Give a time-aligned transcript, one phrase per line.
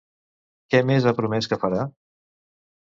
[0.75, 1.87] Què més ha promès que farà?